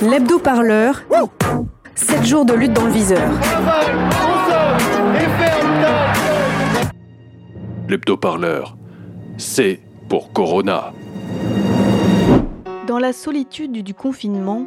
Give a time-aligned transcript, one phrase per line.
[0.00, 1.02] L'hebdo-parleur.
[1.96, 3.28] 7 jours de lutte dans le viseur.
[7.88, 8.76] L'hebdo-parleur.
[9.36, 10.92] C'est pour Corona.
[12.86, 14.64] Dans la solitude du confinement,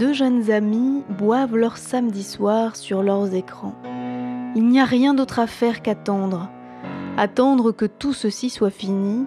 [0.00, 3.76] deux jeunes amis boivent leur samedi soir sur leurs écrans.
[4.56, 6.50] Il n'y a rien d'autre à faire qu'attendre.
[7.20, 9.26] Attendre que tout ceci soit fini.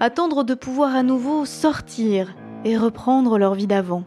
[0.00, 4.02] Attendre de pouvoir à nouveau sortir et reprendre leur vie d'avant.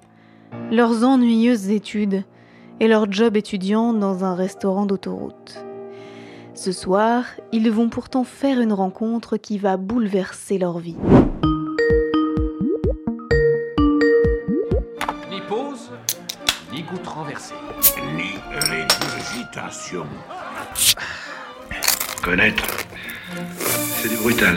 [0.69, 2.25] Leurs ennuyeuses études
[2.81, 5.63] et leur job étudiant dans un restaurant d'autoroute.
[6.55, 7.23] Ce soir,
[7.53, 10.97] ils vont pourtant faire une rencontre qui va bouleverser leur vie.
[15.31, 15.89] Ni pause,
[16.73, 17.55] ni goutte renversée.
[18.17, 20.05] Ni régurgitation.
[22.25, 22.65] Connaître,
[24.05, 24.53] c'est du brutal.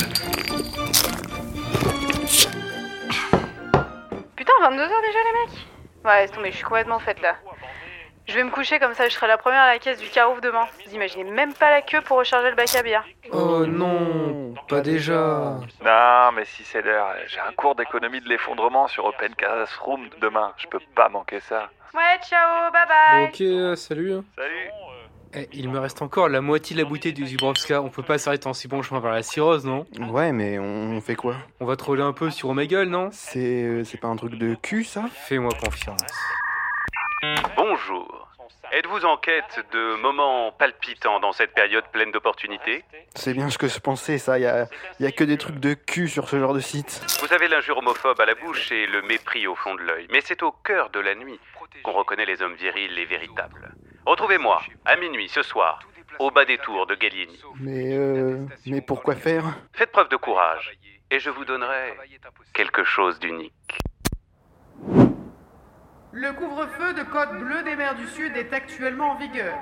[4.36, 5.66] Putain, 22h déjà les mecs
[6.04, 7.34] Ouais, laisse tomber, je suis complètement faite là.
[8.26, 10.42] Je vais me coucher comme ça je serai la première à la caisse du Carouf
[10.42, 10.66] demain.
[10.86, 13.04] Vous imaginez même pas la queue pour recharger le bac à bière.
[13.32, 15.14] Oh non, pas déjà.
[15.82, 20.52] Non, mais si c'est l'heure, j'ai un cours d'économie de l'effondrement sur Open Classroom demain.
[20.58, 21.70] Je peux pas manquer ça.
[21.94, 24.20] Ouais, ciao, bye bye Ok, euh, salut.
[24.36, 24.97] Salut Eh,
[25.52, 27.82] il me reste encore la moitié de la bouteille du Zubrovska.
[27.82, 29.86] On peut pas s'arrêter en si bon chemin vers la cirrhose, non?
[30.10, 31.36] Ouais, mais on fait quoi?
[31.60, 33.10] On va troller un peu sur Omegle, non?
[33.12, 35.04] C'est euh, c'est pas un truc de cul, ça?
[35.12, 36.00] Fais-moi confiance.
[37.56, 38.28] Bonjour.
[38.70, 42.84] Êtes-vous en quête de moments palpitants dans cette période pleine d'opportunités?
[43.14, 44.38] C'est bien ce que je pensais, ça.
[44.38, 44.68] Y a,
[45.00, 47.02] y a que des trucs de cul sur ce genre de site.
[47.22, 50.06] Vous avez l'injure homophobe à la bouche et le mépris au fond de l'œil.
[50.10, 51.40] Mais c'est au cœur de la nuit
[51.82, 53.74] qu'on reconnaît les hommes virils et véritables.
[54.06, 55.80] Retrouvez-moi, à minuit ce soir,
[56.18, 57.40] au bas des tours de Gallieni.
[57.60, 58.46] Mais euh.
[58.66, 59.44] Mais pourquoi faire?
[59.72, 60.78] Faites preuve de courage,
[61.10, 61.94] et je vous donnerai
[62.54, 63.78] quelque chose d'unique.
[66.12, 69.58] Le couvre-feu de Côte Bleue des mers du Sud est actuellement en vigueur.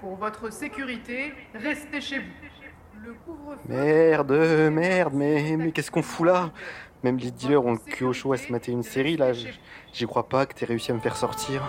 [0.00, 3.04] Pour votre sécurité, restez chez vous.
[3.04, 3.58] Le couvre-feu...
[3.68, 4.32] Merde,
[4.72, 6.50] merde, mais, mais qu'est-ce qu'on fout là?
[7.02, 9.32] Même les dealers ont le cul au chaud à se mater une série, là.
[9.32, 11.62] J'y crois pas que t'aies réussi à me faire sortir.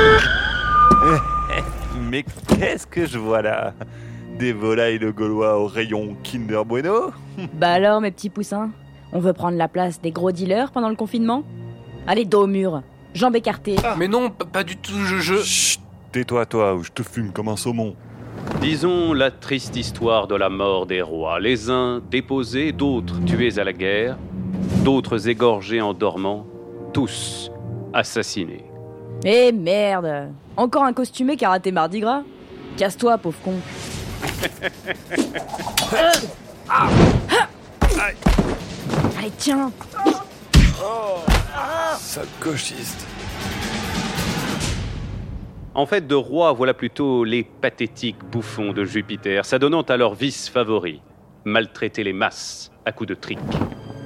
[2.10, 3.74] Mais qu'est-ce que je vois là?
[4.38, 7.10] Des volailles de Gaulois au rayon Kinder Bueno?
[7.54, 8.70] Bah alors, mes petits poussins
[9.12, 11.42] On veut prendre la place des gros dealers pendant le confinement?
[12.06, 12.82] Allez, dos au mur,
[13.14, 13.76] jambes écartées.
[13.98, 15.18] Mais non, pas du tout, je...
[15.18, 15.36] je...
[15.42, 15.80] Chut
[16.12, 17.94] Tais-toi toi ou je te fume comme un saumon.
[18.60, 21.38] Disons la triste histoire de la mort des rois.
[21.38, 24.16] Les uns déposés, d'autres tués à la guerre,
[24.84, 26.46] d'autres égorgés en dormant,
[26.92, 27.52] tous
[27.92, 28.64] assassinés.
[29.24, 32.22] Eh merde Encore un costumé qui a raté Mardi Gras?
[32.76, 33.54] Casse-toi, pauvre con.
[39.18, 39.70] Allez, tiens
[41.98, 43.06] Sale gauchiste.
[45.74, 50.48] En fait, de rois, voilà plutôt les pathétiques bouffons de Jupiter, s'adonnant à leur vice
[50.48, 51.00] favori,
[51.44, 53.38] maltraiter les masses à coups de trick.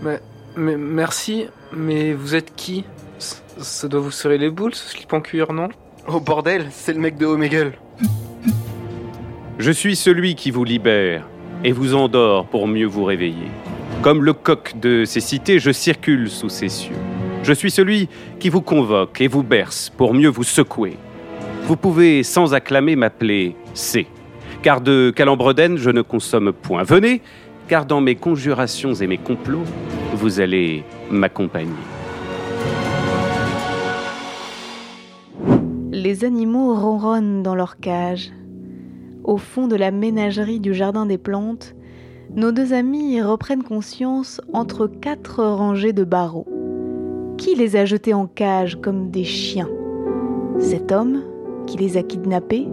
[0.03, 0.21] Mais,
[0.57, 2.85] mais merci, mais vous êtes qui?
[3.19, 5.69] Ça, doit vous serrer les boules, ce slip en cuir, non?
[6.09, 7.73] Oh bordel, c'est le mec de Omegle.
[9.59, 11.27] Je suis celui qui vous libère
[11.63, 13.49] et vous endort pour mieux vous réveiller.
[14.03, 16.97] Comme le coq de ces cités, je circule sous ces cieux.
[17.43, 18.09] Je suis celui
[18.39, 20.97] qui vous convoque et vous berce pour mieux vous secouer.
[21.63, 24.07] Vous pouvez sans acclamer m'appeler C,
[24.63, 26.83] car de Calembredène je ne consomme point.
[26.83, 27.23] Venez,
[27.69, 29.65] car dans mes conjurations et mes complots,
[30.15, 31.73] vous allez m'accompagner.
[36.23, 38.31] Animaux ronronnent dans leur cage.
[39.25, 41.75] Au fond de la ménagerie du jardin des plantes,
[42.37, 46.47] nos deux amis reprennent conscience entre quatre rangées de barreaux.
[47.39, 49.71] Qui les a jetés en cage comme des chiens?
[50.59, 51.23] Cet homme
[51.67, 52.69] qui les a kidnappés?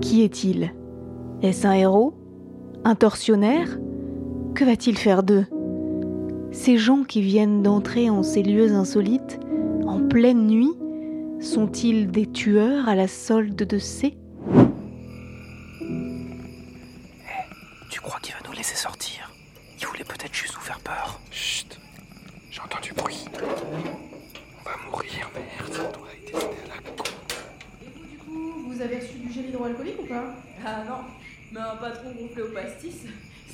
[0.00, 0.72] Qui est-il?
[1.42, 2.14] Est-ce un héros?
[2.84, 3.78] Un tortionnaire?
[4.54, 5.46] Que va-t-il faire d'eux?
[6.50, 9.38] Ces gens qui viennent d'entrer en ces lieux insolites,
[9.86, 10.72] en pleine nuit,
[11.40, 14.16] sont-ils des tueurs à la solde de C?
[17.90, 19.30] Tu crois qu'il va nous laisser sortir?
[19.80, 21.20] Il voulait peut-être juste nous faire peur.
[21.30, 21.78] Chut,
[22.50, 23.24] j'ai entendu bruit.
[23.34, 27.04] On va mourir, merde, ça doit être à la con.
[28.10, 30.34] Du coup, vous avez reçu du gel hydroalcoolique ou pas?
[30.64, 31.04] Ah non,
[31.52, 33.04] mais un patron gonflé au pastis,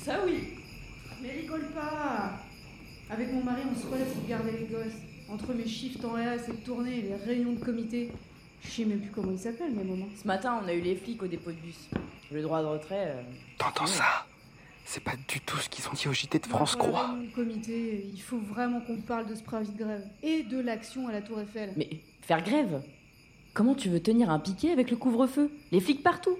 [0.03, 0.53] ça oui.
[1.21, 2.39] Mais rigole pas
[3.11, 4.97] Avec mon mari, on se relève pour garder les gosses.
[5.31, 8.11] Entre mes shifts en RS et tournées et les réunions de comité,
[8.63, 10.07] je sais même plus comment ils s'appellent, mes moments.
[10.21, 11.89] Ce matin, on a eu les flics au dépôt de bus.
[12.31, 13.13] Le droit de retrait.
[13.15, 13.21] euh,
[13.57, 14.25] T'entends ça?
[14.83, 17.07] C'est pas du tout ce qu'ils ont dit au JT de France Voilà, 3.
[17.15, 21.07] mon comité, il faut vraiment qu'on parle de ce préavis de grève et de l'action
[21.07, 21.71] à la Tour Eiffel.
[21.77, 21.89] Mais
[22.21, 22.81] faire grève?
[23.53, 25.49] Comment tu veux tenir un piquet avec le couvre-feu?
[25.71, 26.37] Les flics partout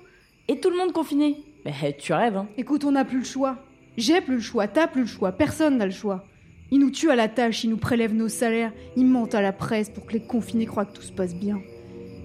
[0.48, 3.58] Et tout le monde confiné Mais tu rêves, hein Écoute, on n'a plus le choix.
[3.98, 6.26] J'ai plus le choix, t'as plus le choix, personne n'a le choix.
[6.72, 9.52] Ils nous tuent à la tâche, ils nous prélèvent nos salaires, ils mentent à la
[9.52, 11.60] presse pour que les confinés croient que tout se passe bien.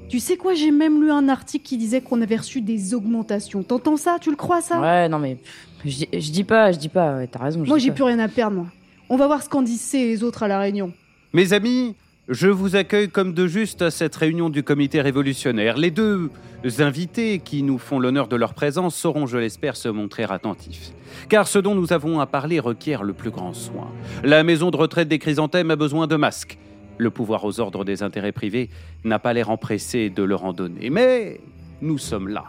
[0.09, 3.65] Tu sais quoi, j'ai même lu un article qui disait qu'on avait reçu des augmentations.
[3.65, 4.19] T'entends ça?
[4.21, 4.81] Tu le crois ça?
[4.81, 5.39] Ouais, non mais.
[5.85, 7.65] Je dis- je dis pas, je dis pas, ouais, t'as raison.
[7.65, 8.67] je Moi j'ai plus rien à perdre, moi.
[9.09, 10.93] On va voir ce qu'en disent ces et les autres à la Réunion.
[11.33, 11.97] Mes amis,
[12.29, 15.77] je vous accueille comme de juste à cette réunion du comité révolutionnaire.
[15.77, 16.31] Les deux
[16.79, 20.91] invités qui nous font l'honneur de leur présence sauront, je l'espère, se montrer attentifs.
[21.29, 23.93] Car ce dont nous avons à parler requiert le plus grand soin.
[24.25, 26.59] La maison de retraite des chrysanthèmes a besoin de masques.
[26.99, 28.71] Le pouvoir aux ordres des intérêts privés
[29.05, 30.91] n'a pas l'air empressé de leur en donner.
[30.91, 31.41] Mais
[31.81, 32.47] nous sommes là.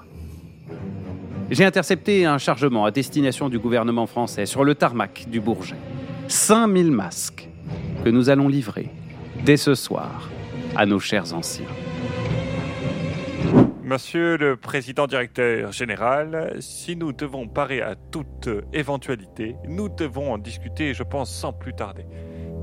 [1.51, 5.75] J'ai intercepté un chargement à destination du gouvernement français sur le tarmac du Bourget.
[6.29, 7.47] 5000 masques
[8.03, 8.89] que nous allons livrer
[9.43, 10.29] dès ce soir
[10.75, 11.65] à nos chers anciens.
[13.83, 20.37] Monsieur le président directeur général, si nous devons parer à toute éventualité, nous devons en
[20.37, 22.05] discuter, je pense, sans plus tarder.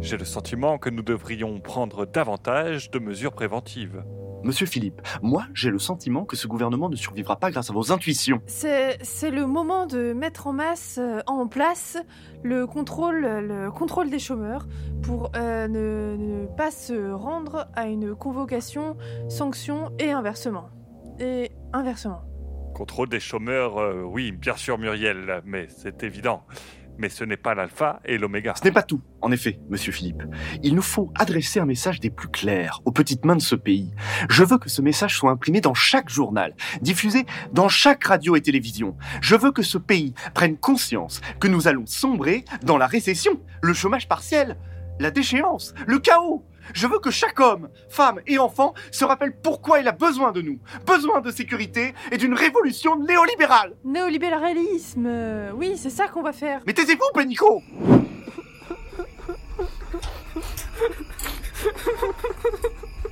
[0.00, 4.04] J'ai le sentiment que nous devrions prendre davantage de mesures préventives.
[4.44, 7.92] Monsieur Philippe, moi j'ai le sentiment que ce gouvernement ne survivra pas grâce à vos
[7.92, 8.42] intuitions.
[8.46, 11.96] C'est c'est le moment de mettre en masse, euh, en place,
[12.42, 14.66] le contrôle, le contrôle des chômeurs
[15.02, 18.98] pour euh, ne, ne pas se rendre à une convocation,
[19.30, 20.68] sanction et inversement.
[21.18, 22.22] Et inversement.
[22.74, 26.42] Contrôle des chômeurs, euh, oui, bien sûr Muriel, mais c'est évident.
[26.98, 28.54] Mais ce n'est pas l'alpha et l'oméga.
[28.56, 30.22] Ce n'est pas tout, en effet, monsieur Philippe.
[30.62, 33.92] Il nous faut adresser un message des plus clairs aux petites mains de ce pays.
[34.28, 38.40] Je veux que ce message soit imprimé dans chaque journal, diffusé dans chaque radio et
[38.40, 38.96] télévision.
[39.20, 43.74] Je veux que ce pays prenne conscience que nous allons sombrer dans la récession, le
[43.74, 44.56] chômage partiel,
[45.00, 46.44] la déchéance, le chaos.
[46.72, 50.40] Je veux que chaque homme, femme et enfant se rappelle pourquoi il a besoin de
[50.40, 50.58] nous.
[50.86, 53.74] Besoin de sécurité et d'une révolution néolibérale.
[53.84, 56.60] Néolibéralisme, euh, oui, c'est ça qu'on va faire.
[56.66, 57.62] Mais taisez-vous, Pénico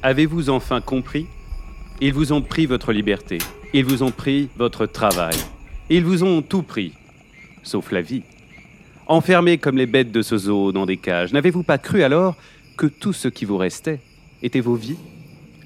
[0.02, 1.26] Avez-vous enfin compris?
[2.00, 3.38] Ils vous ont pris votre liberté.
[3.72, 5.36] Ils vous ont pris votre travail.
[5.88, 6.92] Ils vous ont tout pris,
[7.62, 8.22] sauf la vie.
[9.06, 12.34] Enfermés comme les bêtes de ce zoo dans des cages, n'avez-vous pas cru alors
[12.82, 14.00] que tout ce qui vous restait
[14.42, 14.96] était vos vies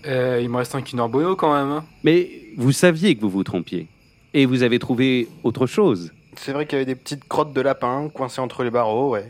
[0.06, 1.72] Euh, il me reste un Kinder Bueno quand même.
[1.72, 1.84] hein.
[2.04, 2.28] Mais
[2.58, 3.86] vous saviez que vous vous trompiez.
[4.34, 6.12] Et vous avez trouvé autre chose.
[6.36, 9.26] C'est vrai qu'il y avait des petites crottes de lapin coincées entre les barreaux, ouais.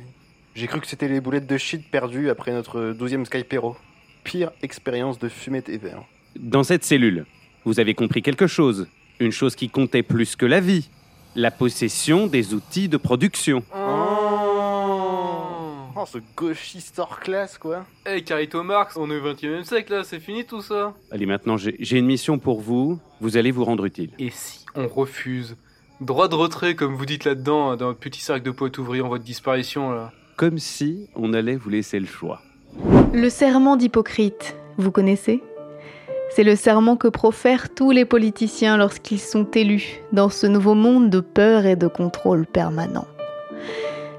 [0.56, 3.76] J'ai cru que c'était les boulettes de shit perdues après notre 12e Skypero.
[4.24, 5.92] Pire expérience de fumée TV.
[5.92, 6.02] hein.
[6.40, 7.24] Dans cette cellule,
[7.64, 8.88] vous avez compris quelque chose.
[9.20, 10.88] Une chose qui comptait plus que la vie.
[11.36, 13.62] La possession des outils de production.
[13.72, 14.15] Oh,
[16.06, 17.84] ce gauchiste hors classe, quoi.
[18.06, 20.94] Eh, Carito Marx, on est au 21 e siècle là, c'est fini tout ça.
[21.10, 22.98] Allez, maintenant, j'ai une mission pour vous.
[23.20, 24.10] Vous allez vous rendre utile.
[24.18, 25.56] Et si on refuse
[26.02, 29.00] Droit de retrait, comme vous dites là-dedans, hein, dans votre petit cercle de potes ouvriers
[29.00, 30.12] en votre disparition là.
[30.36, 32.42] Comme si on allait vous laisser le choix.
[33.14, 35.42] Le serment d'Hippocrate, vous connaissez?
[36.28, 41.08] C'est le serment que profèrent tous les politiciens lorsqu'ils sont élus dans ce nouveau monde
[41.08, 43.06] de peur et de contrôle permanent.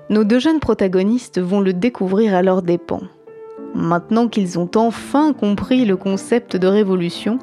[0.09, 3.01] Nos deux jeunes protagonistes vont le découvrir à leurs dépens.
[3.75, 7.39] Maintenant qu'ils ont enfin compris le concept de révolution,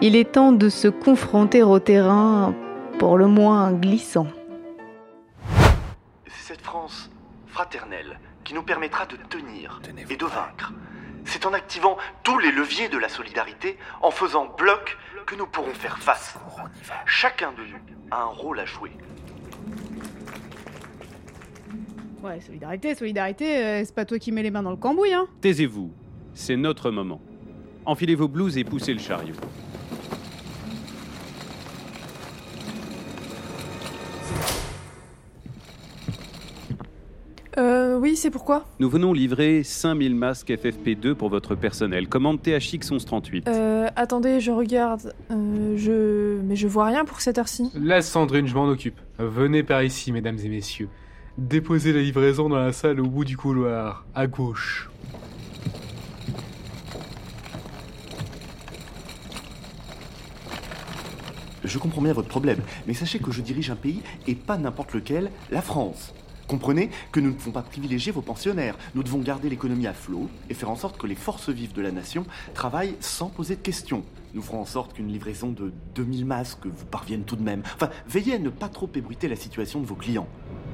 [0.00, 2.56] il est temps de se confronter au terrain
[2.98, 4.26] pour le moins glissant.
[6.26, 7.08] C'est cette France
[7.46, 9.80] fraternelle qui nous permettra de tenir
[10.10, 10.72] et de vaincre.
[11.24, 15.72] C'est en activant tous les leviers de la solidarité, en faisant bloc, que nous pourrons
[15.72, 16.34] faire face.
[17.06, 17.78] Chacun de nous
[18.10, 18.90] a un rôle à jouer.
[22.22, 25.26] Ouais, solidarité, solidarité, euh, c'est pas toi qui mets les mains dans le cambouis, hein
[25.40, 25.90] Taisez-vous.
[26.34, 27.20] C'est notre moment.
[27.84, 29.34] Enfilez vos blouses et poussez le chariot.
[37.58, 38.64] Euh, oui, c'est pourquoi?
[38.78, 42.08] Nous venons livrer 5000 masques FFP2 pour votre personnel.
[42.08, 43.48] Commande THX 1138.
[43.48, 45.12] Euh, attendez, je regarde.
[45.30, 46.40] Euh, je...
[46.42, 47.70] Mais je vois rien pour cette heure-ci.
[47.74, 48.98] Laisse Sandrine, je m'en occupe.
[49.18, 50.88] Venez par ici, mesdames et messieurs.
[51.38, 54.90] Déposez la livraison dans la salle au bout du couloir, à gauche.
[61.64, 64.92] Je comprends bien votre problème, mais sachez que je dirige un pays et pas n'importe
[64.92, 66.12] lequel, la France.
[66.48, 68.76] Comprenez que nous ne pouvons pas privilégier vos pensionnaires.
[68.94, 71.80] Nous devons garder l'économie à flot et faire en sorte que les forces vives de
[71.80, 74.04] la nation travaillent sans poser de questions.
[74.34, 77.62] Nous ferons en sorte qu'une livraison de 2000 masques vous parvienne tout de même.
[77.74, 80.28] Enfin, veillez à ne pas trop ébruiter la situation de vos clients.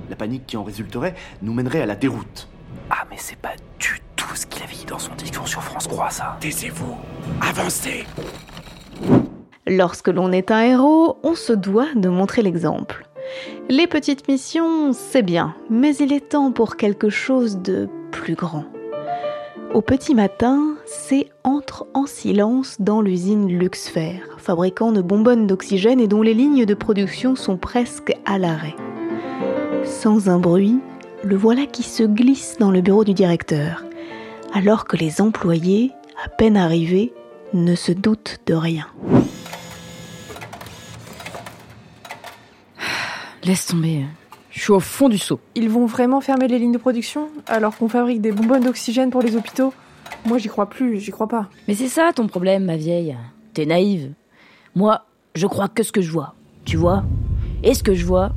[0.08, 2.48] La panique qui en résulterait nous mènerait à la déroute.
[2.90, 5.88] Ah, mais c'est pas du tout ce qu'il avait dit dans son discours sur France
[5.88, 6.36] 3, ça.
[6.40, 6.96] Taisez-vous.
[7.40, 8.06] Avancez.
[9.66, 13.06] Lorsque l'on est un héros, on se doit de montrer l'exemple.
[13.68, 18.64] Les petites missions, c'est bien, mais il est temps pour quelque chose de plus grand.
[19.74, 26.08] Au petit matin, c'est entre en silence dans l'usine Luxfer, fabricant de bonbonnes d'oxygène et
[26.08, 28.74] dont les lignes de production sont presque à l'arrêt.
[29.88, 30.78] Sans un bruit,
[31.24, 33.84] le voilà qui se glisse dans le bureau du directeur,
[34.54, 35.92] alors que les employés,
[36.24, 37.12] à peine arrivés,
[37.54, 38.86] ne se doutent de rien.
[43.44, 44.04] Laisse tomber.
[44.50, 45.40] Je suis au fond du seau.
[45.54, 49.22] Ils vont vraiment fermer les lignes de production alors qu'on fabrique des bonbonnes d'oxygène pour
[49.22, 49.72] les hôpitaux?
[50.26, 51.48] Moi, j'y crois plus, j'y crois pas.
[51.66, 53.16] Mais c'est ça ton problème, ma vieille.
[53.54, 54.12] T'es naïve.
[54.74, 55.04] Moi,
[55.34, 56.34] je crois que ce que je vois.
[56.64, 57.04] Tu vois?
[57.62, 58.32] Et ce que je vois,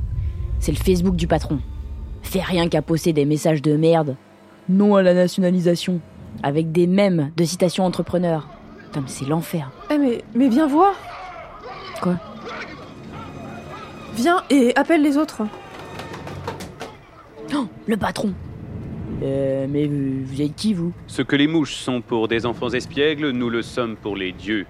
[0.62, 1.58] c'est le Facebook du patron.
[2.22, 4.14] Fait rien qu'à poster des messages de merde.
[4.68, 6.00] Non à la nationalisation.
[6.44, 8.48] Avec des mèmes de citations entrepreneurs.
[8.84, 9.72] Putain, mais c'est l'enfer.
[9.90, 10.94] Eh mais, mais viens voir
[12.00, 12.16] Quoi?
[14.14, 15.42] Viens et appelle les autres.
[17.54, 18.32] Oh, le patron
[19.24, 20.92] Euh, mais vous, vous êtes qui, vous?
[21.08, 24.66] Ce que les mouches sont pour des enfants espiègles, nous le sommes pour les dieux.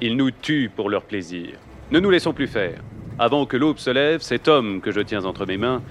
[0.00, 1.58] Ils nous tuent pour leur plaisir.
[1.90, 2.80] Ne nous laissons plus faire.
[3.18, 5.82] Avant que l'aube se lève, cet homme que je tiens entre mes mains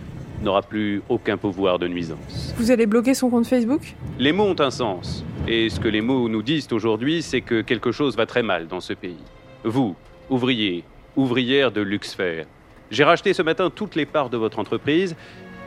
[0.43, 2.53] n'aura plus aucun pouvoir de nuisance.
[2.55, 3.81] Vous allez bloquer son compte Facebook?
[4.19, 5.25] Les mots ont un sens.
[5.47, 8.67] Et ce que les mots nous disent aujourd'hui, c'est que quelque chose va très mal
[8.67, 9.17] dans ce pays.
[9.63, 9.95] Vous,
[10.29, 10.83] ouvriers,
[11.15, 12.43] ouvrières de Luxfer,
[12.91, 15.15] j'ai racheté ce matin toutes les parts de votre entreprise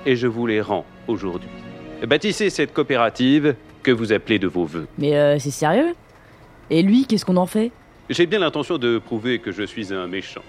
[0.06, 1.50] et je vous les rends aujourd'hui.
[2.06, 4.86] Bâtissez cette coopérative que vous appelez de vos voeux.
[4.96, 5.94] Mais euh, c'est sérieux?
[6.70, 7.72] Et lui, qu'est-ce qu'on en fait?
[8.10, 10.42] J'ai bien l'intention de prouver que je suis un méchant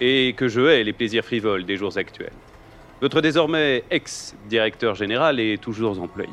[0.00, 2.32] et que je hais les plaisirs frivoles des jours actuels.
[3.00, 6.30] Votre désormais ex-directeur général est toujours employé.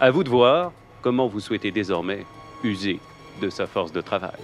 [0.00, 0.72] À vous de voir
[1.02, 2.24] comment vous souhaitez désormais
[2.64, 2.98] user
[3.40, 4.40] de sa force de travail.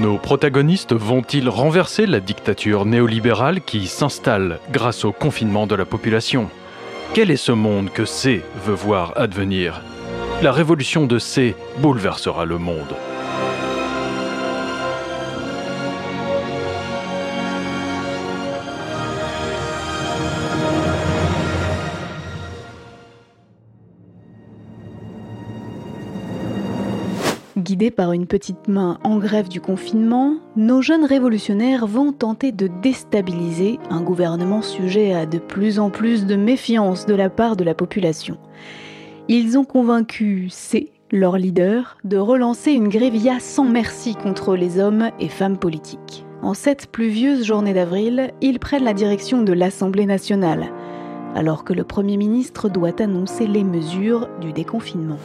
[0.00, 6.50] Nos protagonistes vont-ils renverser la dictature néolibérale qui s'installe grâce au confinement de la population?
[7.14, 9.80] Quel est ce monde que C veut voir advenir?
[10.42, 12.94] La révolution de C bouleversera le monde.
[27.76, 32.70] Guidés par une petite main en grève du confinement, nos jeunes révolutionnaires vont tenter de
[32.80, 37.64] déstabiliser un gouvernement sujet à de plus en plus de méfiance de la part de
[37.64, 38.38] la population.
[39.28, 45.10] Ils ont convaincu C, leur leader, de relancer une guérilla sans merci contre les hommes
[45.20, 46.24] et femmes politiques.
[46.40, 50.72] En cette pluvieuse journée d'avril, ils prennent la direction de l'Assemblée nationale,
[51.34, 55.18] alors que le Premier ministre doit annoncer les mesures du déconfinement.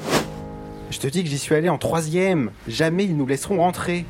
[0.91, 2.51] Je te dis que j'y suis allé en troisième.
[2.67, 4.05] Jamais ils nous laisseront rentrer.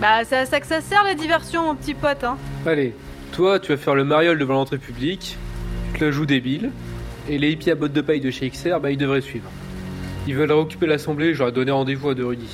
[0.00, 2.36] Bah, c'est à ça que ça sert la diversion, mon petit pote, hein.
[2.64, 2.94] Allez,
[3.32, 5.36] toi, tu vas faire le mariole devant l'entrée publique,
[5.92, 6.70] tu te la joues débile,
[7.28, 9.50] et les hippies à bottes de paille de chez XR, bah ils devraient suivre.
[10.28, 12.48] Ils veulent réoccuper l'assemblée, j'aurais donné rendez-vous à De Rudy.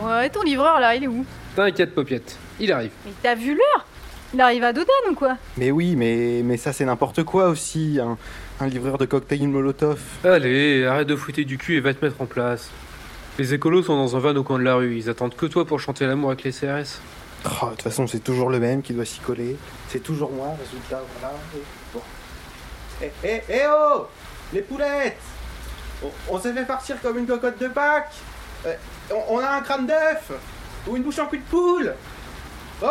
[0.00, 1.26] Ouais, ton livreur là, il est où?
[1.56, 2.92] T'inquiète, Popiette, il arrive.
[3.04, 3.86] Mais t'as vu l'heure?
[4.32, 5.36] Il arrive à Dodane ou quoi?
[5.56, 7.98] Mais oui, mais, mais ça c'est n'importe quoi aussi.
[8.02, 8.18] Un,
[8.60, 10.00] un livreur de cocktail Molotov.
[10.24, 12.70] Allez, arrête de fouetter du cul et va te mettre en place.
[13.38, 15.64] Les écolos sont dans un van au coin de la rue, ils attendent que toi
[15.64, 17.00] pour chanter l'amour avec les CRS.
[17.46, 19.56] Oh, De toute façon, c'est toujours le même qui doit s'y coller.
[19.88, 21.34] C'est toujours moi, résultat, voilà.
[21.92, 22.00] Bon.
[23.02, 24.06] Eh, eh, eh oh
[24.52, 25.18] Les poulettes
[26.02, 28.12] On, on s'est fait partir comme une cocotte de Pâques
[28.66, 28.74] Euh,
[29.10, 30.30] on, on a un crâne d'œuf
[30.86, 31.92] Ou une bouche en cul de poule
[32.80, 32.86] Oh,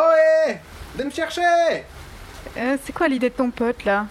[0.46, 0.56] eh
[0.96, 1.40] Viens me chercher
[2.58, 4.06] Euh, C'est quoi l'idée de ton pote là?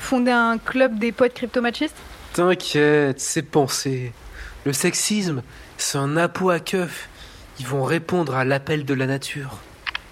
[0.00, 1.96] Fonder un club des potes cryptomachistes?
[2.32, 4.12] T'inquiète, c'est pensé.
[4.64, 5.42] Le sexisme,
[5.78, 7.08] c'est un appôt à keuf.
[7.60, 9.58] Ils vont répondre à l'appel de la nature.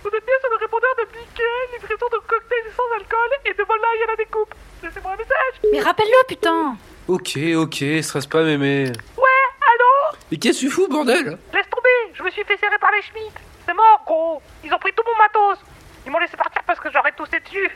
[0.02, 1.42] Vous êtes bien sur le répondeur de Mickey,
[1.74, 4.54] livraison de cocktails sans alcool et de volaille à la découpe.
[4.82, 5.72] Laissez-moi un message.
[5.72, 6.76] Mais rappelle-le, putain
[7.08, 8.84] Ok, ok, stresse pas, mémé.
[9.16, 11.36] Ouais, allô Et qu'est-ce que tu fous, bordel?
[11.52, 13.32] Laisse tomber, je me suis fait serrer par les Schmitt.
[13.66, 14.42] C'est mort, gros.
[14.64, 15.58] Ils ont pris tout mon matos.
[16.06, 17.70] Ils m'ont laissé partir parce que j'aurais toussé dessus.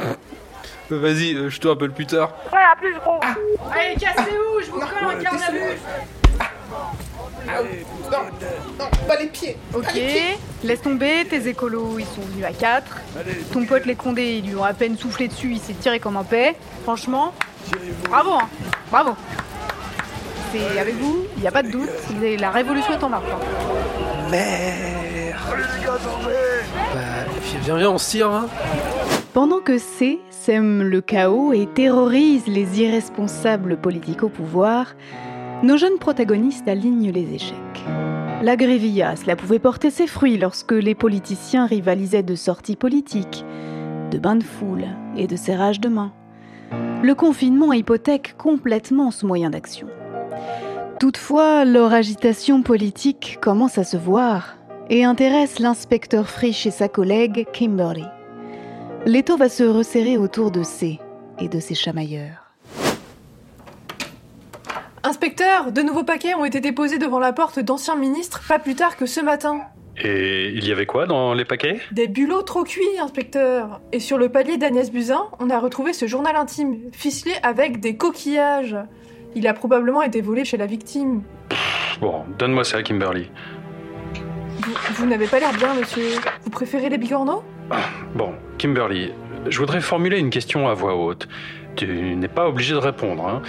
[0.00, 0.14] Euh,
[0.90, 2.32] Vas-y, euh, je te rappelle plus tard.
[2.52, 3.20] ouais, à plus, gros.
[3.72, 5.60] Allez, cassez-vous, je vous colle un garde à vue
[7.46, 8.18] Non,
[8.78, 9.86] non, pas les pieds Ok,
[10.64, 12.84] laisse tomber, tes écolos, ils sont venus à 4.
[13.52, 16.16] Ton pote les condés, ils lui ont à peine soufflé dessus, il s'est tiré comme
[16.16, 16.54] un paix.
[16.84, 17.32] Franchement,
[18.08, 18.48] bravo, hein,
[18.90, 19.12] bravo.
[20.52, 21.88] c'est avec vous, il n'y a pas de doute,
[22.38, 23.24] la révolution est en marche.
[23.32, 24.30] hein.
[24.30, 25.36] Merde
[26.94, 27.00] Bah,
[27.62, 28.46] viens, viens, on se tire, hein
[29.32, 34.94] Pendant que C sème le chaos et terrorise les irresponsables politiques au pouvoir,
[35.62, 37.84] nos jeunes protagonistes alignent les échecs.
[38.42, 43.44] La grévilla, cela pouvait porter ses fruits lorsque les politiciens rivalisaient de sorties politiques,
[44.10, 46.12] de bains de foule et de serrage de main.
[47.02, 49.86] Le confinement hypothèque complètement ce moyen d'action.
[50.98, 54.56] Toutefois, leur agitation politique commence à se voir
[54.90, 58.04] et intéresse l'inspecteur Frisch et sa collègue Kimberly.
[59.06, 60.98] L'étau va se resserrer autour de C
[61.40, 62.41] et de ses chamailleurs.
[65.04, 68.96] Inspecteur, de nouveaux paquets ont été déposés devant la porte d'anciens ministres pas plus tard
[68.96, 69.60] que ce matin.
[70.02, 71.80] Et il y avait quoi dans les paquets?
[71.90, 73.80] Des bulots trop cuits, inspecteur.
[73.92, 77.96] Et sur le palier d'Agnès Buzyn, on a retrouvé ce journal intime, ficelé avec des
[77.96, 78.76] coquillages.
[79.34, 81.22] Il a probablement été volé chez la victime.
[82.00, 83.28] Bon, donne-moi ça, Kimberly.
[84.60, 86.04] Vous, vous n'avez pas l'air bien, monsieur.
[86.44, 87.42] Vous préférez les bigorneaux?
[88.14, 89.12] Bon, Kimberly,
[89.48, 91.28] je voudrais formuler une question à voix haute.
[91.74, 93.26] Tu n'es pas obligé de répondre.
[93.26, 93.42] hein.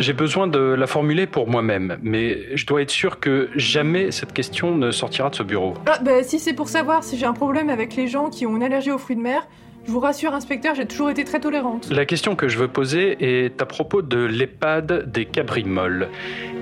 [0.00, 4.32] J'ai besoin de la formuler pour moi-même, mais je dois être sûr que jamais cette
[4.32, 5.74] question ne sortira de ce bureau.
[5.86, 8.56] Ah, bah si c'est pour savoir si j'ai un problème avec les gens qui ont
[8.56, 9.48] une allergie aux fruits de mer,
[9.86, 11.90] je vous rassure, inspecteur, j'ai toujours été très tolérante.
[11.90, 16.08] La question que je veux poser est à propos de l'EHPAD des Cabrimolles.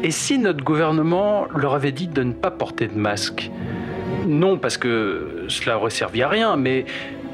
[0.02, 3.50] Et si notre gouvernement leur avait dit de ne pas porter de masque?
[4.26, 6.86] Non parce que cela aurait servi à rien, mais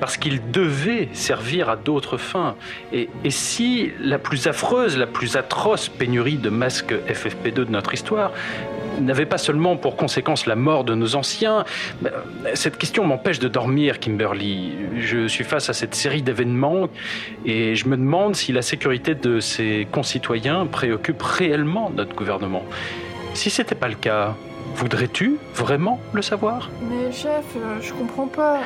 [0.02, 2.56] parce qu'il devait servir à d'autres fins.
[2.92, 7.94] Et, et si la plus affreuse, la plus atroce pénurie de masques FFP2 de notre
[7.94, 8.32] histoire
[9.00, 11.64] n'avait pas seulement pour conséquence la mort de nos anciens,
[12.00, 12.10] ben,
[12.54, 14.72] cette question m'empêche de dormir, Kimberly.
[14.98, 16.88] Je suis face à cette série d'événements
[17.46, 22.64] et je me demande si la sécurité de ses concitoyens préoccupe réellement notre gouvernement.
[23.34, 24.34] Si c'était pas le cas,
[24.74, 26.70] voudrais-tu vraiment le savoir?
[26.88, 28.60] Mais chef, euh, je comprends pas.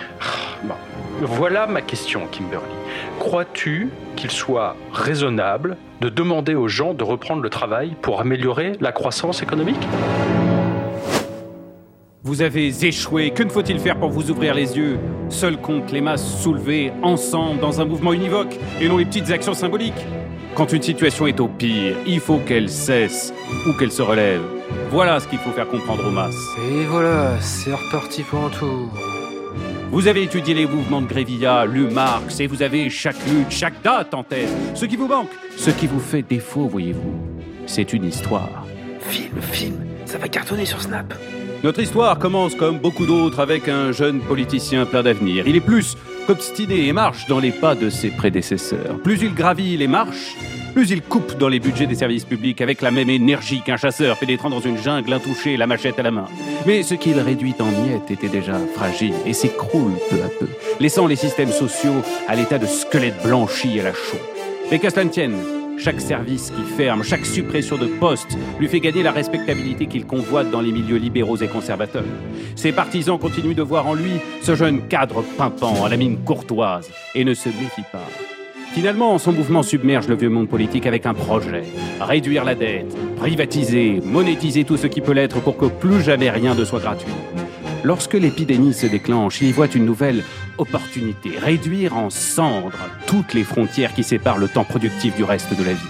[0.64, 0.74] Bon.
[1.20, 2.64] Voilà ma question, Kimberly.
[3.18, 8.92] Crois-tu qu'il soit raisonnable de demander aux gens de reprendre le travail pour améliorer la
[8.92, 9.86] croissance économique?
[12.22, 13.30] Vous avez échoué.
[13.30, 14.98] Que ne faut-il faire pour vous ouvrir les yeux?
[15.28, 19.54] Seul compte les masses soulevées ensemble dans un mouvement univoque et non les petites actions
[19.54, 20.04] symboliques.
[20.54, 23.32] Quand une situation est au pire, il faut qu'elle cesse
[23.68, 24.55] ou qu'elle se relève.
[24.90, 26.34] Voilà ce qu'il faut faire comprendre aux masses.
[26.70, 28.90] Et voilà, c'est reparti pour un tour.
[29.90, 33.82] Vous avez étudié les mouvements de Grévilla, lu Marx, et vous avez chaque lutte, chaque
[33.82, 34.48] date en tête.
[34.74, 37.14] Ce qui vous manque, ce qui vous fait défaut, voyez-vous,
[37.66, 38.66] c'est une histoire.
[39.00, 41.14] Film, film, ça va cartonner sur Snap.
[41.62, 45.46] Notre histoire commence comme beaucoup d'autres avec un jeune politicien plein d'avenir.
[45.46, 48.98] Il est plus qu'obstiné et marche dans les pas de ses prédécesseurs.
[49.02, 50.36] Plus il gravit les marches,
[50.76, 54.18] plus il coupe dans les budgets des services publics avec la même énergie qu'un chasseur
[54.18, 56.26] pénétrant dans une jungle intouchée, la machette à la main.
[56.66, 60.46] Mais ce qu'il réduit en miettes était déjà fragile et s'écroule peu à peu,
[60.78, 64.20] laissant les systèmes sociaux à l'état de squelettes blanchis à la chaux.
[64.70, 65.36] Mais tienne,
[65.78, 70.50] chaque service qui ferme, chaque suppression de poste lui fait gagner la respectabilité qu'il convoite
[70.50, 72.04] dans les milieux libéraux et conservateurs.
[72.54, 74.12] Ses partisans continuent de voir en lui
[74.42, 78.35] ce jeune cadre pimpant à la mine courtoise et ne se méfient pas.
[78.76, 81.62] Finalement, son mouvement submerge le vieux monde politique avec un projet.
[81.98, 86.54] Réduire la dette, privatiser, monétiser tout ce qui peut l'être pour que plus jamais rien
[86.54, 87.10] ne soit gratuit.
[87.84, 90.22] Lorsque l'épidémie se déclenche, il voit une nouvelle
[90.58, 95.64] opportunité, réduire en cendres toutes les frontières qui séparent le temps productif du reste de
[95.64, 95.80] la vie.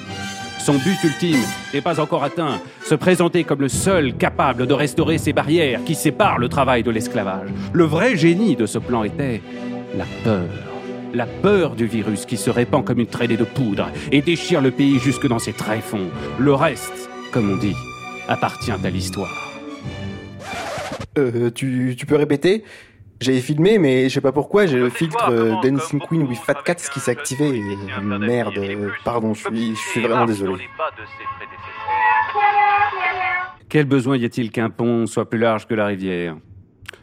[0.61, 1.42] Son but ultime
[1.75, 5.96] n'est pas encore atteint, se présenter comme le seul capable de restaurer ces barrières qui
[5.96, 7.49] séparent le travail de l'esclavage.
[7.72, 9.42] Le vrai génie de ce plan était
[9.96, 10.76] la peur.
[11.14, 14.71] La peur du virus qui se répand comme une traînée de poudre et déchire le
[14.71, 16.11] pays jusque dans ses tréfonds.
[16.38, 17.75] Le reste, comme on dit,
[18.29, 19.53] appartient à l'histoire.
[21.19, 22.64] Euh, tu, tu peux répéter?
[23.21, 26.62] J'avais filmé, mais je sais pas pourquoi, j'ai le filtre euh, Dancing Queen with Fat
[26.62, 27.47] Cats qui s'est activé.
[27.47, 30.69] et Merde, euh, pardon, je suis, je suis vraiment désolé.
[33.71, 36.37] Quel besoin y a-t-il qu'un pont soit plus large que la rivière?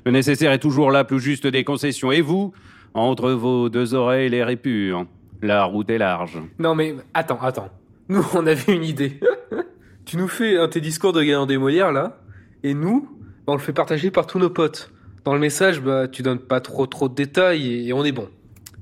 [0.05, 2.11] Le nécessaire est toujours là, plus juste des concessions.
[2.11, 2.53] Et vous,
[2.93, 5.05] entre vos deux oreilles, l'air est pur.
[5.41, 6.39] La route est large.
[6.59, 7.69] Non mais attends, attends.
[8.09, 9.19] Nous, on avait une idée.
[10.05, 12.19] tu nous fais un tes discours de gagnant des Molières là,
[12.63, 13.09] et nous,
[13.45, 14.91] bah, on le fait partager par tous nos potes.
[15.25, 18.11] Dans le message, bah tu donnes pas trop trop de détails et, et on est
[18.11, 18.27] bon.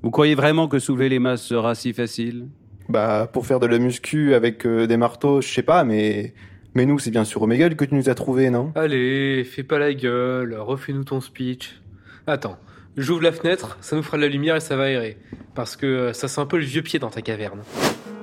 [0.02, 2.48] Vous croyez vraiment que soulever les masses sera si facile?
[2.90, 6.34] Bah, pour faire de la muscu avec euh, des marteaux, je sais pas, mais.
[6.74, 8.72] Mais nous, c'est bien sur Omegle que tu nous as trouvé, non?
[8.76, 11.82] Allez, fais pas la gueule, refais-nous ton speech.
[12.28, 12.58] Attends,
[12.98, 15.18] j'ouvre la fenêtre, ça nous fera de la lumière et ça va aérer.
[15.56, 17.62] Parce que euh, ça sent un peu le vieux pied dans ta caverne.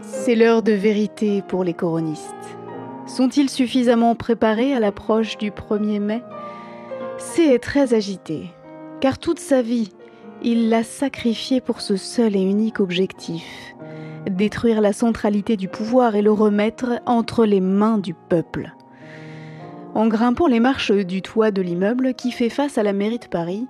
[0.03, 2.25] C'est l'heure de vérité pour les coronistes.
[3.07, 6.23] Sont-ils suffisamment préparés à l'approche du 1er mai?
[7.17, 8.51] C est très agité,
[9.01, 9.91] car toute sa vie,
[10.43, 13.75] il l'a sacrifié pour ce seul et unique objectif,
[14.31, 18.73] détruire la centralité du pouvoir et le remettre entre les mains du peuple.
[19.95, 23.27] En grimpant les marches du toit de l'immeuble qui fait face à la mairie de
[23.27, 23.67] Paris,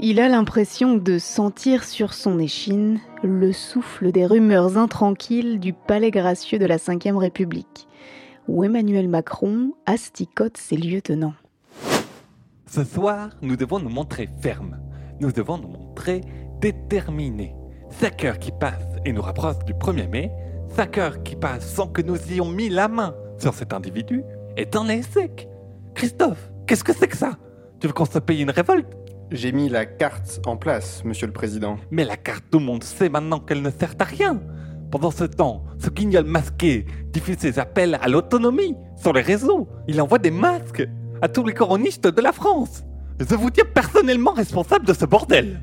[0.00, 6.10] il a l'impression de sentir sur son échine le souffle des rumeurs intranquilles du palais
[6.10, 7.88] gracieux de la Ve République,
[8.48, 11.34] où Emmanuel Macron asticote ses lieutenants.
[12.66, 14.78] Ce soir, nous devons nous montrer fermes.
[15.20, 16.22] Nous devons nous montrer
[16.60, 17.54] déterminés.
[17.90, 20.32] Cinq heures qui passent et nous rapprochent du 1er mai,
[20.74, 24.24] cinq heures qui passent sans que nous ayons mis la main sur cet individu,
[24.56, 25.48] est un sec.
[25.94, 27.38] Christophe, qu'est-ce que c'est que ça?
[27.78, 29.03] Tu veux qu'on se paye une révolte?
[29.30, 31.78] J'ai mis la carte en place, monsieur le président.
[31.90, 34.40] Mais la carte, tout le monde sait maintenant qu'elle ne sert à rien.
[34.90, 39.68] Pendant ce temps, ce guignol masqué diffuse ses appels à l'autonomie sur les réseaux.
[39.88, 40.86] Il envoie des masques
[41.22, 42.84] à tous les coronistes de la France.
[43.18, 45.60] Je vous tiens personnellement responsable de ce bordel.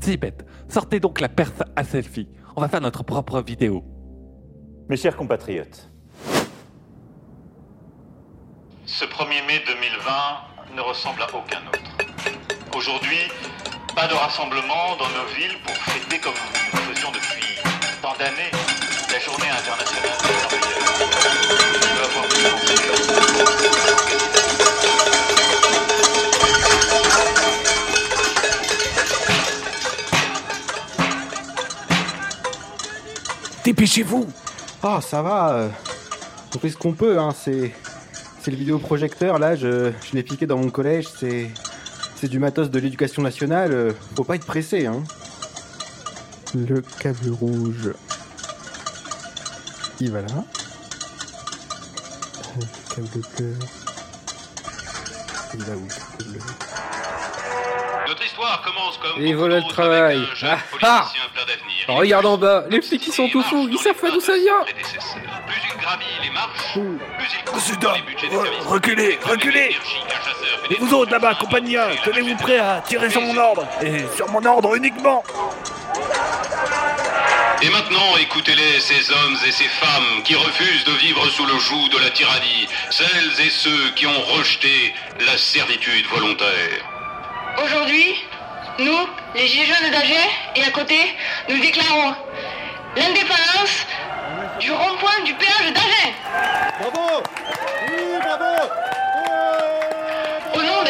[0.00, 2.28] Si bête, sortez donc la perse à selfie.
[2.56, 3.84] On va faire notre propre vidéo.
[4.88, 5.90] Mes chers compatriotes,
[8.86, 11.80] Ce 1er mai 2020 ne ressemble à aucun autre.
[12.76, 13.30] Aujourd'hui,
[13.94, 16.34] pas de rassemblement dans nos villes pour fêter comme
[16.72, 17.56] nous le faisions depuis
[18.02, 18.50] tant d'années
[19.12, 21.94] la journée internationale des travailleurs.
[33.64, 34.26] Dépêchez-vous
[34.82, 35.52] Ah, ça va.
[35.54, 35.68] euh,
[36.54, 37.34] On fait ce qu'on peut, hein.
[37.36, 37.72] C'est,
[38.42, 41.06] c'est le vidéoprojecteur, là, je, je l'ai piqué dans mon collège.
[41.18, 41.50] C'est,
[42.16, 43.72] c'est du matos de l'éducation nationale.
[43.72, 45.02] euh, Faut pas être pressé, hein.
[46.54, 47.90] Le câble rouge.
[50.00, 50.28] Il va là.
[52.56, 53.54] Euh, Le câble bleu.
[55.54, 56.40] Il va où, le câble bleu
[58.08, 60.22] Notre histoire commence comme Et voilà le travail.
[60.42, 61.08] Ah, ah
[61.88, 64.64] Regarde en bas, les petits qui sont tout fous, ils savent pas d'où ça vient.
[67.44, 67.92] Président,
[68.66, 70.13] reculez, reculez Et
[70.80, 74.74] vous autres là-bas, compagnons, tenez-vous prêts à tirer sur mon ordre Et sur mon ordre
[74.74, 75.22] uniquement
[77.62, 81.88] Et maintenant, écoutez-les, ces hommes et ces femmes qui refusent de vivre sous le joug
[81.92, 84.94] de la tyrannie, celles et ceux qui ont rejeté
[85.26, 86.80] la servitude volontaire.
[87.62, 88.14] Aujourd'hui,
[88.78, 90.98] nous, les Gilets jaunes d'Alger, et à côté,
[91.48, 92.14] nous déclarons
[92.96, 93.86] l'indépendance
[94.60, 96.14] du rond-point du péage d'Alger.
[96.80, 97.22] Bravo
[97.88, 98.93] Oui, bravo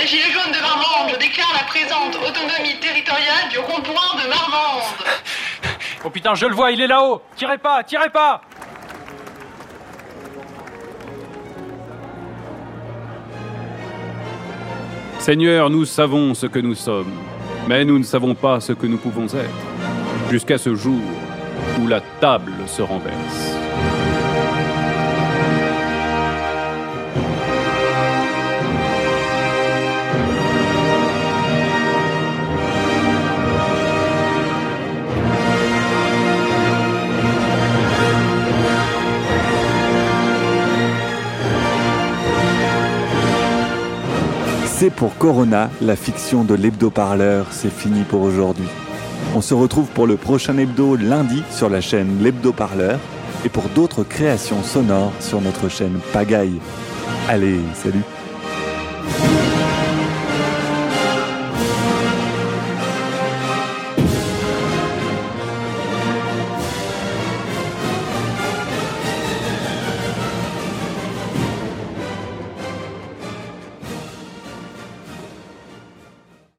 [0.05, 4.83] Des Gilets jaunes de Marmande, je déclare la présente autonomie territoriale du rond-point de Marmande.
[6.05, 8.43] Oh putain, je le vois, il est là-haut Tirez pas, tirez pas
[15.21, 17.15] Seigneur, nous savons ce que nous sommes,
[17.67, 21.01] mais nous ne savons pas ce que nous pouvons être, jusqu'à ce jour
[21.81, 24.04] où la table se renverse.
[44.91, 48.69] Pour Corona, la fiction de l'hebdo-parleur, c'est fini pour aujourd'hui.
[49.35, 52.99] On se retrouve pour le prochain hebdo lundi sur la chaîne L'Hebdo-parleur
[53.45, 56.61] et pour d'autres créations sonores sur notre chaîne Pagaille.
[57.29, 58.03] Allez, salut